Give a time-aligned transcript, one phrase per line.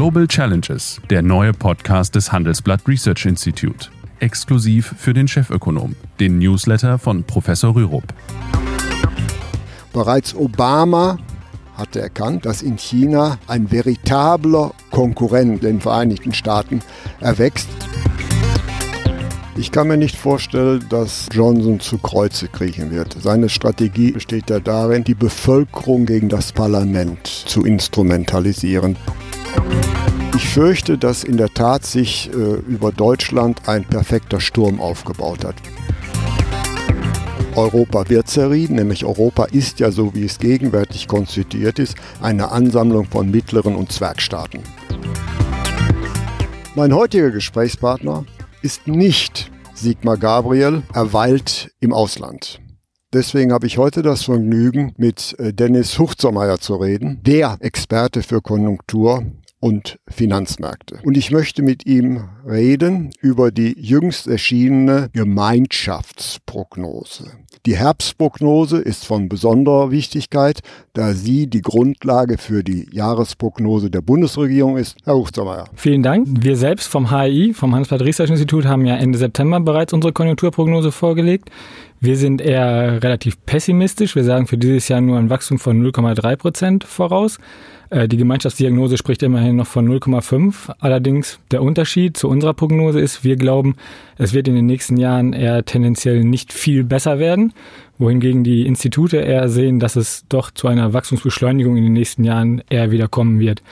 [0.00, 3.90] Global Challenges, der neue Podcast des Handelsblatt Research Institute.
[4.18, 8.04] Exklusiv für den Chefökonom, den Newsletter von Professor Rürup.
[9.92, 11.18] Bereits Obama
[11.74, 16.80] hatte erkannt, dass in China ein veritabler Konkurrent den Vereinigten Staaten
[17.20, 17.68] erwächst.
[19.54, 23.18] Ich kann mir nicht vorstellen, dass Johnson zu Kreuze kriechen wird.
[23.20, 28.96] Seine Strategie besteht ja darin, die Bevölkerung gegen das Parlament zu instrumentalisieren.
[30.36, 35.56] Ich fürchte, dass in der Tat sich äh, über Deutschland ein perfekter Sturm aufgebaut hat.
[37.56, 43.06] Europa wird zerrieben, nämlich Europa ist ja so, wie es gegenwärtig konstituiert ist, eine Ansammlung
[43.06, 44.62] von mittleren und Zwergstaaten.
[46.74, 48.24] Mein heutiger Gesprächspartner
[48.62, 52.60] ist nicht Sigmar Gabriel, er weilt im Ausland.
[53.12, 58.40] Deswegen habe ich heute das Vergnügen, mit äh, Dennis Huchzermeier zu reden, der Experte für
[58.40, 59.24] Konjunktur
[59.60, 60.98] und Finanzmärkte.
[61.04, 67.30] Und ich möchte mit ihm reden über die jüngst erschienene Gemeinschaftsprognose.
[67.66, 70.60] Die Herbstprognose ist von besonderer Wichtigkeit,
[70.94, 74.96] da sie die Grundlage für die Jahresprognose der Bundesregierung ist.
[75.04, 75.68] Herr Huchtermeier.
[75.74, 76.26] Vielen Dank.
[76.26, 80.90] Wir selbst vom HI, vom Handelsblatt Research Institut, haben ja Ende September bereits unsere Konjunkturprognose
[80.90, 81.50] vorgelegt.
[82.02, 84.16] Wir sind eher relativ pessimistisch.
[84.16, 87.38] Wir sagen für dieses Jahr nur ein Wachstum von 0,3 Prozent voraus.
[87.90, 90.72] Äh, die Gemeinschaftsdiagnose spricht immerhin noch von 0,5.
[90.78, 93.76] Allerdings der Unterschied zu unserer Prognose ist, wir glauben,
[94.16, 97.52] es wird in den nächsten Jahren eher tendenziell nicht viel besser werden,
[97.98, 102.62] wohingegen die Institute eher sehen, dass es doch zu einer Wachstumsbeschleunigung in den nächsten Jahren
[102.70, 103.62] eher wieder kommen wird.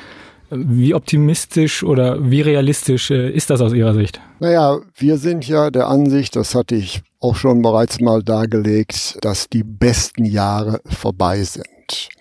[0.51, 4.21] Wie optimistisch oder wie realistisch äh, ist das aus Ihrer Sicht?
[4.41, 9.49] Naja, wir sind ja der Ansicht, das hatte ich auch schon bereits mal dargelegt, dass
[9.49, 11.67] die besten Jahre vorbei sind.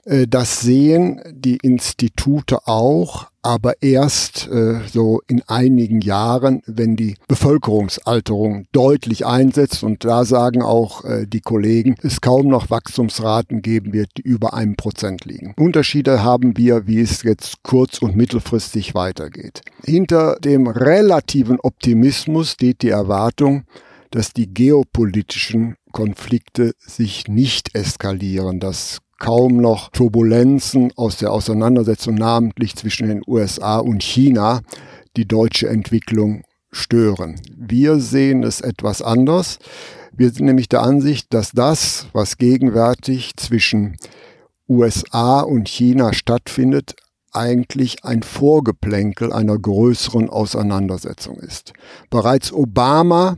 [0.05, 7.15] Äh, das sehen die Institute auch, aber erst äh, so in einigen Jahren, wenn die
[7.27, 9.83] Bevölkerungsalterung deutlich einsetzt.
[9.83, 14.53] Und da sagen auch äh, die Kollegen, es kaum noch Wachstumsraten geben wird, die über
[14.53, 15.53] einem Prozent liegen.
[15.57, 19.61] Unterschiede haben wir, wie es jetzt kurz- und mittelfristig weitergeht.
[19.83, 23.63] Hinter dem relativen Optimismus steht die Erwartung,
[24.11, 32.75] dass die geopolitischen Konflikte sich nicht eskalieren, dass kaum noch Turbulenzen aus der Auseinandersetzung namentlich
[32.75, 34.61] zwischen den USA und China
[35.15, 37.41] die deutsche Entwicklung stören.
[37.55, 39.59] Wir sehen es etwas anders.
[40.15, 43.97] Wir sind nämlich der Ansicht, dass das, was gegenwärtig zwischen
[44.69, 46.95] USA und China stattfindet,
[47.31, 51.73] eigentlich ein Vorgeplänkel einer größeren Auseinandersetzung ist.
[52.09, 53.35] Bereits Obama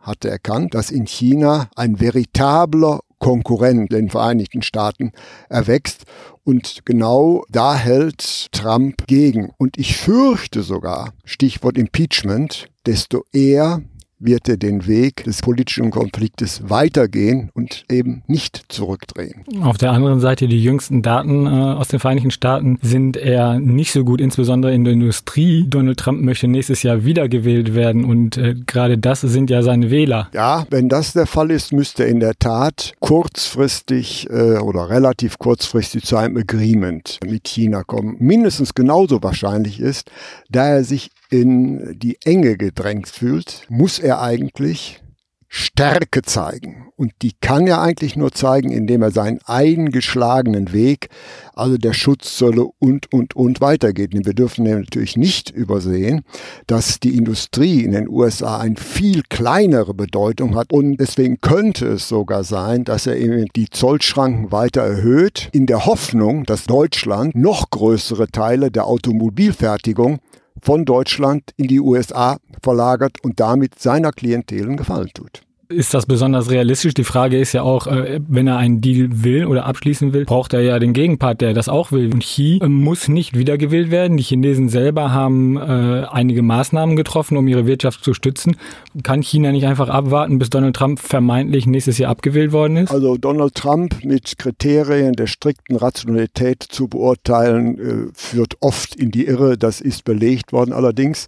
[0.00, 5.12] hatte erkannt, dass in China ein veritabler Konkurrent den Vereinigten Staaten
[5.48, 6.04] erwächst.
[6.44, 9.50] Und genau da hält Trump gegen.
[9.58, 13.82] Und ich fürchte sogar, Stichwort Impeachment, desto eher
[14.20, 19.44] wird er den Weg des politischen Konfliktes weitergehen und eben nicht zurückdrehen.
[19.62, 23.92] Auf der anderen Seite, die jüngsten Daten äh, aus den Vereinigten Staaten sind eher nicht
[23.92, 25.64] so gut, insbesondere in der Industrie.
[25.68, 30.28] Donald Trump möchte nächstes Jahr wiedergewählt werden und äh, gerade das sind ja seine Wähler.
[30.34, 35.38] Ja, wenn das der Fall ist, müsste er in der Tat kurzfristig äh, oder relativ
[35.38, 38.16] kurzfristig zu einem Agreement mit China kommen.
[38.18, 40.10] Mindestens genauso wahrscheinlich ist,
[40.48, 45.02] da er sich in die Enge gedrängt fühlt, muss er eigentlich
[45.50, 46.88] Stärke zeigen.
[46.96, 51.08] Und die kann er eigentlich nur zeigen, indem er seinen eingeschlagenen Weg,
[51.54, 54.14] also der Schutzzölle und, und, und weitergeht.
[54.14, 56.22] Und wir dürfen natürlich nicht übersehen,
[56.66, 60.70] dass die Industrie in den USA eine viel kleinere Bedeutung hat.
[60.70, 65.86] Und deswegen könnte es sogar sein, dass er eben die Zollschranken weiter erhöht, in der
[65.86, 70.18] Hoffnung, dass Deutschland noch größere Teile der Automobilfertigung
[70.62, 75.42] von Deutschland in die USA verlagert und damit seiner Klientel einen Gefallen tut.
[75.70, 76.94] Ist das besonders realistisch?
[76.94, 80.54] Die Frage ist ja auch, äh, wenn er einen Deal will oder abschließen will, braucht
[80.54, 82.10] er ja den Gegenpart, der das auch will.
[82.10, 84.16] Und Xi äh, muss nicht wiedergewählt werden.
[84.16, 88.56] Die Chinesen selber haben äh, einige Maßnahmen getroffen, um ihre Wirtschaft zu stützen.
[89.02, 92.90] Kann China nicht einfach abwarten, bis Donald Trump vermeintlich nächstes Jahr abgewählt worden ist?
[92.90, 99.58] Also Donald Trump mit Kriterien der strikten Rationalität zu beurteilen, führt oft in die Irre.
[99.58, 100.72] Das ist belegt worden.
[100.72, 101.26] Allerdings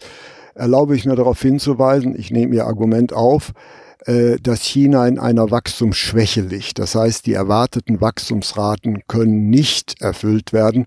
[0.55, 3.53] erlaube ich mir darauf hinzuweisen, ich nehme Ihr Argument auf,
[4.06, 6.79] dass China in einer Wachstumsschwäche liegt.
[6.79, 10.87] Das heißt, die erwarteten Wachstumsraten können nicht erfüllt werden.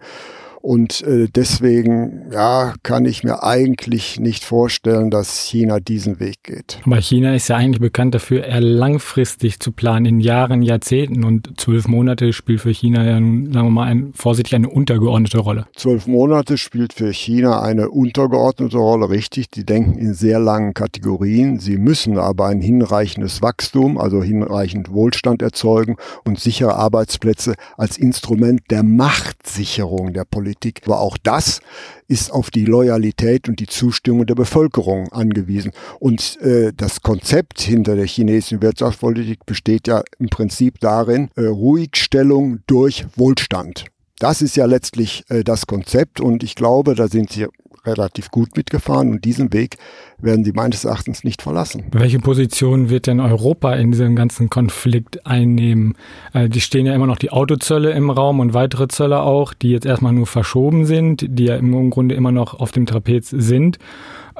[0.65, 6.79] Und äh, deswegen ja, kann ich mir eigentlich nicht vorstellen, dass China diesen Weg geht.
[6.85, 11.25] Aber China ist ja eigentlich bekannt dafür, eher langfristig zu planen, in Jahren, Jahrzehnten.
[11.25, 15.39] Und zwölf Monate spielt für China ja nun, sagen wir mal, ein, vorsichtig eine untergeordnete
[15.39, 15.67] Rolle.
[15.75, 19.49] Zwölf Monate spielt für China eine untergeordnete Rolle, richtig.
[19.49, 21.59] Die denken in sehr langen Kategorien.
[21.59, 28.61] Sie müssen aber ein hinreichendes Wachstum, also hinreichend Wohlstand erzeugen und sichere Arbeitsplätze als Instrument
[28.69, 30.81] der Machtsicherung der Politik Politik.
[30.85, 31.61] Aber auch das
[32.07, 35.71] ist auf die Loyalität und die Zustimmung der Bevölkerung angewiesen.
[35.99, 42.59] Und äh, das Konzept hinter der chinesischen Wirtschaftspolitik besteht ja im Prinzip darin, äh, Ruhigstellung
[42.67, 43.85] durch Wohlstand.
[44.19, 47.47] Das ist ja letztlich äh, das Konzept und ich glaube, da sind Sie
[47.85, 49.77] relativ gut mitgefahren und diesen Weg
[50.17, 51.83] werden sie meines Erachtens nicht verlassen.
[51.91, 55.95] Welche Position wird denn Europa in diesem ganzen Konflikt einnehmen?
[56.33, 59.71] Äh, die stehen ja immer noch die Autozölle im Raum und weitere Zölle auch, die
[59.71, 63.79] jetzt erstmal nur verschoben sind, die ja im Grunde immer noch auf dem Trapez sind.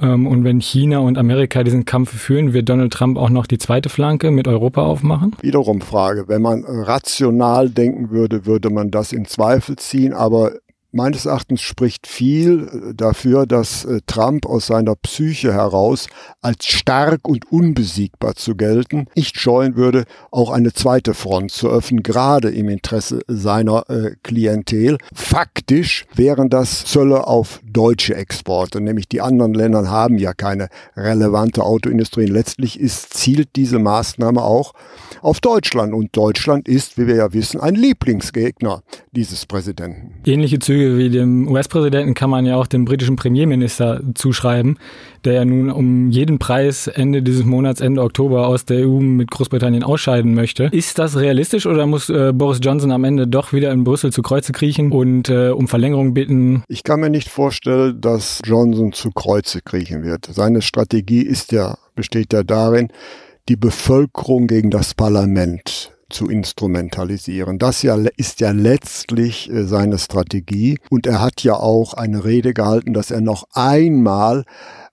[0.02, 3.58] Ähm, und wenn China und Amerika diesen Kampf führen, wird Donald Trump auch noch die
[3.58, 5.36] zweite Flanke mit Europa aufmachen?
[5.42, 6.26] Wiederum Frage.
[6.28, 10.14] Wenn man rational denken würde, würde man das in Zweifel ziehen.
[10.14, 10.54] Aber
[10.96, 16.06] Meines Erachtens spricht viel äh, dafür, dass äh, Trump aus seiner Psyche heraus
[16.40, 22.04] als stark und unbesiegbar zu gelten nicht scheuen würde, auch eine zweite Front zu öffnen,
[22.04, 25.00] gerade im Interesse seiner äh, Klientel.
[25.16, 31.64] Faktisch wären das Zölle auf deutsche Exporte, nämlich die anderen Länder haben ja keine relevante
[31.64, 32.28] Autoindustrie.
[32.28, 34.74] Letztlich ist, zielt diese Maßnahme auch
[35.24, 40.14] auf Deutschland und Deutschland ist, wie wir ja wissen, ein Lieblingsgegner dieses Präsidenten.
[40.26, 44.78] Ähnliche Züge Züge wie dem US-Präsidenten kann man ja auch dem britischen Premierminister zuschreiben,
[45.24, 49.32] der ja nun um jeden Preis Ende dieses Monats, Ende Oktober aus der EU mit
[49.32, 50.66] Großbritannien ausscheiden möchte.
[50.66, 54.22] Ist das realistisch oder muss äh, Boris Johnson am Ende doch wieder in Brüssel zu
[54.22, 56.64] Kreuze kriechen und äh, um Verlängerung bitten?
[56.68, 60.26] Ich kann mir nicht vorstellen, dass Johnson zu Kreuze kriechen wird.
[60.26, 62.90] Seine Strategie ist ja, besteht ja darin,
[63.50, 67.60] die Bevölkerung gegen das Parlament zu instrumentalisieren.
[67.60, 70.78] Das ja, ist ja letztlich äh, seine Strategie.
[70.90, 74.46] Und er hat ja auch eine Rede gehalten, dass er noch einmal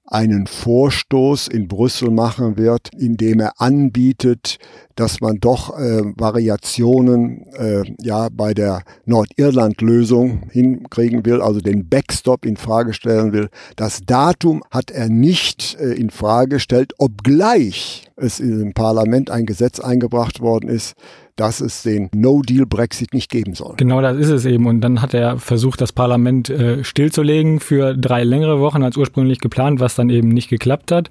[0.07, 4.59] einen Vorstoß in Brüssel machen wird, indem er anbietet,
[5.01, 12.45] dass man doch äh, Variationen äh, ja bei der Nordirland-Lösung hinkriegen will, also den Backstop
[12.45, 13.49] in Frage stellen will.
[13.77, 19.81] Das Datum hat er nicht äh, in Frage gestellt, obgleich es im Parlament ein Gesetz
[19.81, 20.95] eingebracht worden ist,
[21.37, 23.75] dass es den No-Deal-Brexit nicht geben soll.
[23.79, 24.67] Genau das ist es eben.
[24.67, 29.39] Und dann hat er versucht, das Parlament äh, stillzulegen für drei längere Wochen als ursprünglich
[29.39, 31.09] geplant, was dann eben nicht geklappt hat.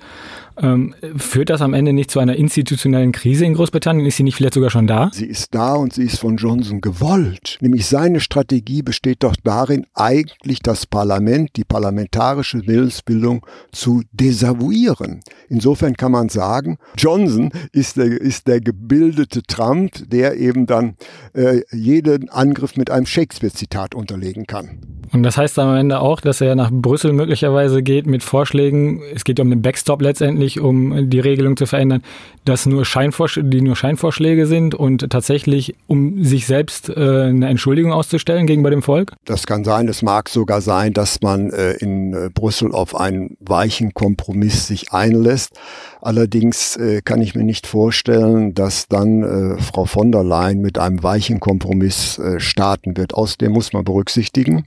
[0.61, 4.05] Ähm, führt das am Ende nicht zu einer institutionellen Krise in Großbritannien?
[4.05, 5.09] Ist sie nicht vielleicht sogar schon da?
[5.13, 7.57] Sie ist da und sie ist von Johnson gewollt.
[7.61, 15.21] Nämlich seine Strategie besteht doch darin, eigentlich das Parlament, die parlamentarische Willensbildung zu desavouieren.
[15.47, 20.95] Insofern kann man sagen, Johnson ist der, ist der gebildete Trump, der eben dann
[21.33, 24.79] äh, jeden Angriff mit einem Shakespeare-Zitat unterlegen kann.
[25.11, 29.23] Und das heißt am Ende auch, dass er nach Brüssel möglicherweise geht mit Vorschlägen, es
[29.23, 32.01] geht ja um den Backstop letztendlich, um die Regelung zu verändern,
[32.45, 38.47] dass nur die nur Scheinvorschläge sind und tatsächlich, um sich selbst äh, eine Entschuldigung auszustellen
[38.47, 39.13] gegenüber dem Volk?
[39.25, 39.87] Das kann sein.
[39.87, 44.91] Es mag sogar sein, dass man äh, in äh, Brüssel auf einen weichen Kompromiss sich
[44.91, 45.59] einlässt.
[46.01, 50.79] Allerdings äh, kann ich mir nicht vorstellen, dass dann äh, Frau von der Leyen mit
[50.79, 53.13] einem weichen Kompromiss starten wird.
[53.13, 54.65] Außerdem muss man berücksichtigen,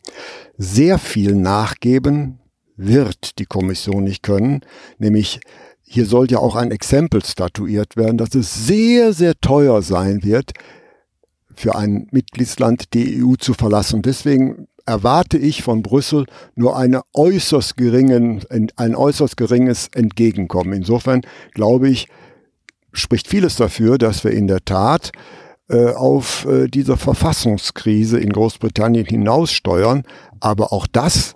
[0.59, 2.38] sehr viel nachgeben
[2.76, 4.61] wird die Kommission nicht können,
[4.99, 5.40] nämlich
[5.84, 10.52] hier soll ja auch ein Exempel statuiert werden, dass es sehr, sehr teuer sein wird,
[11.54, 14.02] für ein Mitgliedsland die EU zu verlassen.
[14.02, 18.42] Deswegen erwarte ich von Brüssel nur eine äußerst geringen,
[18.76, 20.72] ein äußerst geringes Entgegenkommen.
[20.72, 21.22] Insofern
[21.52, 22.08] glaube ich,
[22.92, 25.12] spricht vieles dafür, dass wir in der Tat
[25.68, 30.02] äh, auf äh, diese Verfassungskrise in Großbritannien hinaussteuern.
[30.40, 31.34] Aber auch das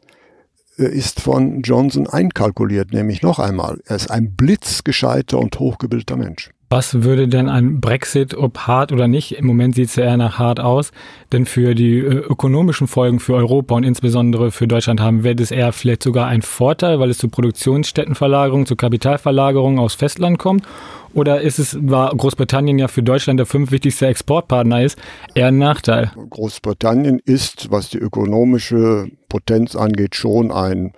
[0.85, 6.50] ist von Johnson einkalkuliert, nämlich noch einmal, er ist ein blitzgescheiter und hochgebildeter Mensch.
[6.68, 10.16] Was würde denn ein Brexit, ob hart oder nicht, im Moment sieht es ja eher
[10.16, 10.90] nach hart aus,
[11.30, 15.23] denn für die äh, ökonomischen Folgen für Europa und insbesondere für Deutschland haben?
[15.23, 20.38] Wäre das eher vielleicht sogar ein Vorteil, weil es zu Produktionsstättenverlagerung, zu Kapitalverlagerung aus Festland
[20.38, 20.66] kommt?
[21.14, 24.99] Oder ist es, war Großbritannien ja für Deutschland der fünfwichtigste Exportpartner ist,
[25.35, 26.11] eher ein Nachteil?
[26.30, 30.92] Großbritannien ist, was die ökonomische Potenz angeht, schon ein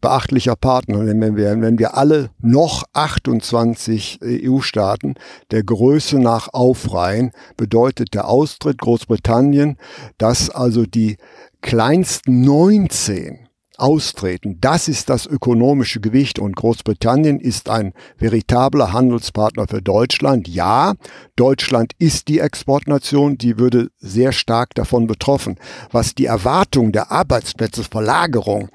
[0.00, 1.06] beachtlicher Partner.
[1.06, 5.14] Wenn wir, wenn wir alle noch 28 EU-Staaten
[5.50, 9.76] der Größe nach aufreihen, bedeutet der Austritt Großbritannien,
[10.18, 11.16] dass also die
[11.60, 14.58] kleinsten 19 austreten.
[14.60, 20.48] Das ist das ökonomische Gewicht und Großbritannien ist ein veritabler Handelspartner für Deutschland.
[20.48, 20.94] Ja,
[21.36, 25.56] Deutschland ist die Exportnation, die würde sehr stark davon betroffen.
[25.92, 28.68] Was die Erwartung der Arbeitsplätze, Verlagerung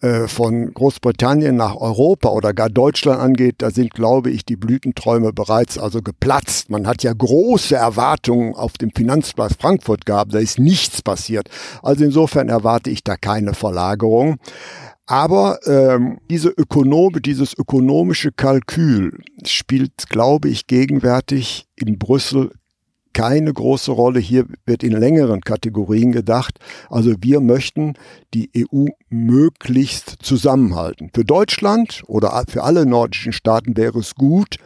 [0.00, 5.32] äh, von Großbritannien nach Europa oder gar Deutschland angeht, da sind, glaube ich, die Blütenträume
[5.32, 6.70] bereits also geplatzt.
[6.70, 11.50] Man hat ja große Erwartungen auf dem Finanzplatz Frankfurt gehabt, da ist nichts passiert.
[11.82, 14.38] Also insofern erwarte ich da keine Verlagerung.
[15.06, 22.52] Aber ähm, diese Ökonome, dieses ökonomische Kalkül spielt, glaube ich, gegenwärtig in Brüssel
[23.12, 24.20] keine große Rolle.
[24.20, 26.58] Hier wird in längeren Kategorien gedacht.
[26.88, 27.94] Also wir möchten
[28.34, 31.10] die EU möglichst zusammenhalten.
[31.14, 34.56] Für Deutschland oder für alle nordischen Staaten wäre es gut,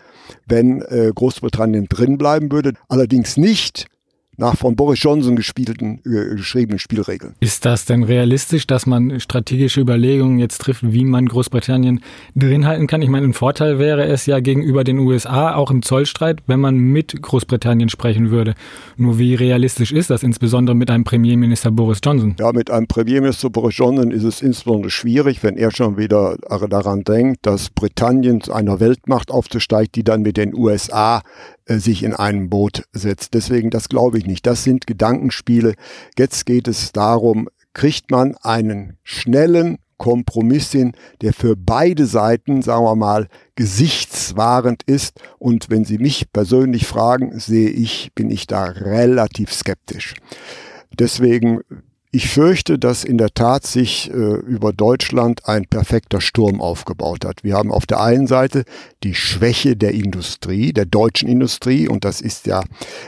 [0.46, 2.74] wenn äh, Großbritannien drinbleiben würde.
[2.88, 3.86] Allerdings nicht,
[4.36, 7.34] nach von Boris Johnson gespielten, äh, geschriebenen Spielregeln.
[7.40, 12.00] Ist das denn realistisch, dass man strategische Überlegungen jetzt trifft, wie man Großbritannien
[12.34, 13.02] drin halten kann?
[13.02, 16.76] Ich meine, ein Vorteil wäre es ja gegenüber den USA, auch im Zollstreit, wenn man
[16.76, 18.54] mit Großbritannien sprechen würde.
[18.96, 22.36] Nur wie realistisch ist das, insbesondere mit einem Premierminister Boris Johnson?
[22.38, 26.36] Ja, mit einem Premierminister Boris Johnson ist es insbesondere schwierig, wenn er schon wieder
[26.68, 31.22] daran denkt, dass Britannien zu einer Weltmacht aufzusteigt, die dann mit den USA
[31.66, 33.34] sich in einem Boot setzt.
[33.34, 34.46] Deswegen, das glaube ich nicht.
[34.46, 35.74] Das sind Gedankenspiele.
[36.18, 40.92] Jetzt geht es darum, kriegt man einen schnellen Kompromiss hin,
[41.22, 45.20] der für beide Seiten, sagen wir mal, gesichtswahrend ist.
[45.38, 50.14] Und wenn Sie mich persönlich fragen, sehe ich, bin ich da relativ skeptisch.
[50.98, 51.60] Deswegen
[52.14, 57.42] ich fürchte, dass in der Tat sich äh, über Deutschland ein perfekter Sturm aufgebaut hat.
[57.42, 58.62] Wir haben auf der einen Seite
[59.02, 62.62] die Schwäche der Industrie, der deutschen Industrie, und das ist ja,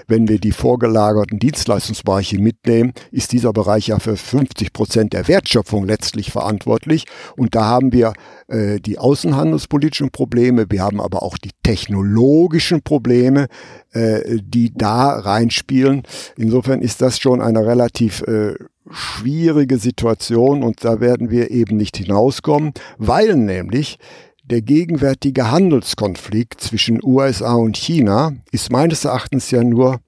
[0.09, 5.87] wenn wir die vorgelagerten Dienstleistungsbereiche mitnehmen, ist dieser Bereich ja für 50 Prozent der Wertschöpfung
[5.87, 7.05] letztlich verantwortlich.
[7.37, 8.13] Und da haben wir
[8.49, 13.47] äh, die außenhandelspolitischen Probleme, wir haben aber auch die technologischen Probleme,
[13.93, 16.03] äh, die da reinspielen.
[16.37, 18.55] Insofern ist das schon eine relativ äh,
[18.91, 23.99] schwierige Situation und da werden wir eben nicht hinauskommen, weil nämlich
[24.45, 30.01] der gegenwärtige Handelskonflikt zwischen USA und China ist meines Erachtens ja nur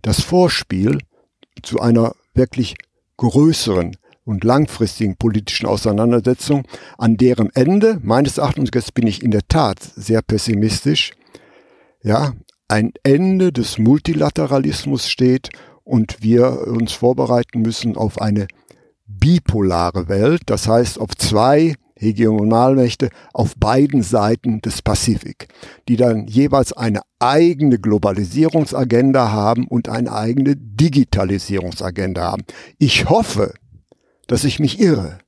[0.00, 0.98] das Vorspiel
[1.62, 2.74] zu einer wirklich
[3.18, 6.64] größeren und langfristigen politischen Auseinandersetzung,
[6.96, 11.12] an deren Ende, meines Erachtens, jetzt bin ich in der Tat sehr pessimistisch,
[12.02, 12.32] ja,
[12.68, 15.50] ein Ende des Multilateralismus steht
[15.84, 18.46] und wir uns vorbereiten müssen auf eine
[19.06, 25.48] bipolare Welt, das heißt auf zwei Hegemonalmächte auf beiden Seiten des Pazifik,
[25.88, 32.42] die dann jeweils eine eigene Globalisierungsagenda haben und eine eigene Digitalisierungsagenda haben.
[32.78, 33.54] Ich hoffe,
[34.26, 35.18] dass ich mich irre,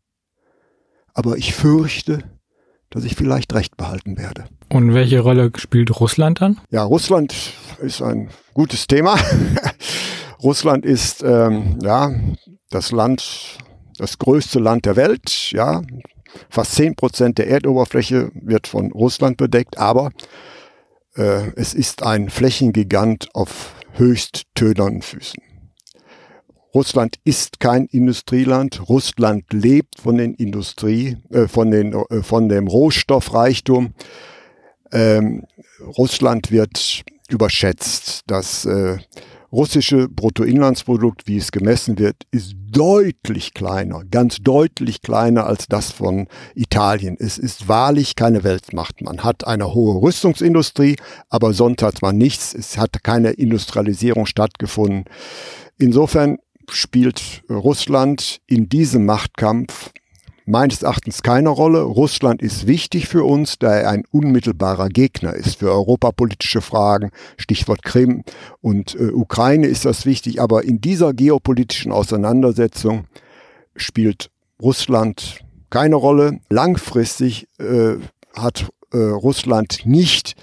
[1.15, 2.25] aber ich fürchte,
[2.91, 4.45] dass ich vielleicht recht behalten werde.
[4.69, 6.61] Und welche Rolle spielt Russland dann?
[6.71, 7.35] Ja, Russland
[7.81, 9.17] ist ein gutes Thema.
[10.45, 12.13] Russland ist ähm, ja
[12.69, 13.59] das Land,
[13.97, 15.51] das größte Land der Welt.
[15.53, 15.83] Ja,
[16.51, 20.11] fast zehn Prozent der Erdoberfläche wird von Russland bedeckt, aber
[21.17, 25.43] äh, es ist ein Flächengigant auf höchst tönernen Füßen.
[26.75, 28.87] Russland ist kein Industrieland.
[28.89, 33.95] Russland lebt von den Industrie, äh, von den, äh, von dem Rohstoffreichtum.
[34.93, 35.47] Ähm,
[35.97, 38.23] Russland wird überschätzt.
[38.27, 38.99] Das äh,
[39.55, 46.27] russische Bruttoinlandsprodukt, wie es gemessen wird, ist deutlich kleiner, ganz deutlich kleiner als das von
[46.55, 47.17] Italien.
[47.19, 49.01] Es ist wahrlich keine Weltmacht.
[49.01, 50.97] Man hat eine hohe Rüstungsindustrie,
[51.29, 52.53] aber sonst hat man nichts.
[52.55, 55.05] Es hat keine Industrialisierung stattgefunden.
[55.79, 59.93] Insofern spielt Russland in diesem Machtkampf
[60.45, 61.83] meines Erachtens keine Rolle.
[61.83, 67.83] Russland ist wichtig für uns, da er ein unmittelbarer Gegner ist für europapolitische Fragen, Stichwort
[67.83, 68.25] Krim
[68.61, 70.41] und äh, Ukraine ist das wichtig.
[70.41, 73.07] Aber in dieser geopolitischen Auseinandersetzung
[73.77, 76.41] spielt Russland keine Rolle.
[76.51, 77.97] Langfristig äh,
[78.35, 80.35] hat äh, Russland nicht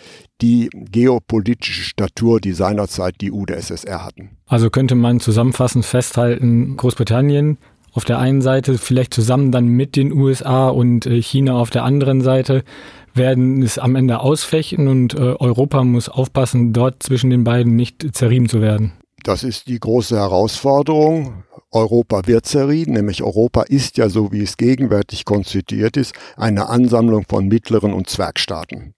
[0.42, 4.32] die geopolitische Statur, die seinerzeit die UdSSR hatten.
[4.48, 7.60] Also könnte man zusammenfassend festhalten, Großbritannien
[7.92, 11.84] auf der einen Seite, vielleicht zusammen dann mit den USA und äh, China auf der
[11.84, 12.64] anderen Seite,
[13.14, 18.16] werden es am Ende ausfechten und äh, Europa muss aufpassen, dort zwischen den beiden nicht
[18.16, 18.94] zerrieben zu werden.
[19.24, 21.44] Das ist die große Herausforderung.
[21.72, 27.26] Europa wird zerrieden, nämlich Europa ist ja so, wie es gegenwärtig konstituiert ist, eine Ansammlung
[27.30, 28.94] von mittleren und Zwergstaaten.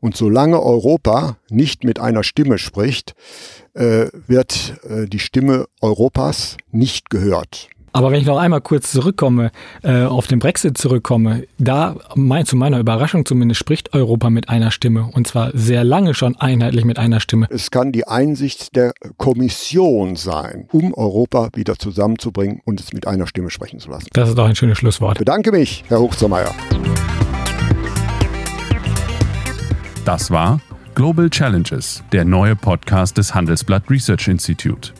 [0.00, 3.14] Und solange Europa nicht mit einer Stimme spricht,
[3.74, 4.76] äh, wird
[5.08, 7.68] die Stimme Europas nicht gehört.
[7.96, 9.50] Aber wenn ich noch einmal kurz zurückkomme,
[9.82, 14.70] äh, auf den Brexit zurückkomme, da mein, zu meiner Überraschung zumindest spricht Europa mit einer
[14.70, 17.46] Stimme und zwar sehr lange schon einheitlich mit einer Stimme.
[17.48, 23.26] Es kann die Einsicht der Kommission sein, um Europa wieder zusammenzubringen und es mit einer
[23.26, 24.08] Stimme sprechen zu lassen.
[24.12, 25.14] Das ist doch ein schönes Schlusswort.
[25.14, 26.54] Ich bedanke mich, Herr Hochzermeier.
[30.04, 30.60] Das war
[30.94, 34.92] Global Challenges, der neue Podcast des Handelsblatt Research Institute.